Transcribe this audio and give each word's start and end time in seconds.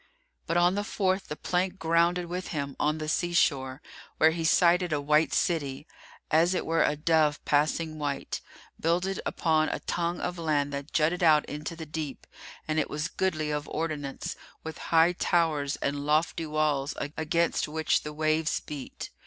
But 0.47 0.57
on 0.57 0.73
the 0.73 0.83
fourth 0.83 1.27
the 1.27 1.35
plank 1.35 1.77
grounded 1.77 2.25
with 2.25 2.47
him 2.47 2.75
on 2.79 2.97
the 2.97 3.07
sea 3.07 3.33
shore 3.33 3.83
where 4.17 4.31
he 4.31 4.43
sighted 4.43 4.91
a 4.91 4.99
white 4.99 5.31
city, 5.31 5.85
as 6.31 6.55
it 6.55 6.65
were 6.65 6.81
a 6.83 6.95
dove 6.95 7.45
passing 7.45 7.99
white, 7.99 8.41
builded 8.79 9.21
upon 9.27 9.69
a 9.69 9.79
tongue 9.81 10.19
of 10.19 10.39
land 10.39 10.73
that 10.73 10.91
jutted 10.91 11.21
out 11.21 11.45
into 11.45 11.75
the 11.75 11.85
deep 11.85 12.25
and 12.67 12.79
it 12.79 12.89
was 12.89 13.09
goodly 13.09 13.51
of 13.51 13.69
ordinance, 13.69 14.35
with 14.63 14.79
high 14.89 15.11
towers 15.13 15.75
and 15.83 16.03
lofty 16.03 16.47
walls 16.47 16.95
against 17.15 17.67
which 17.67 18.01
the 18.01 18.11
waves 18.11 18.59
beat. 18.59 19.11